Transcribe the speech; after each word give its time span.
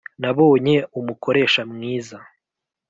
Nabonye 0.21 0.75
umukoresha 0.99 1.61
mwiza 1.71 2.17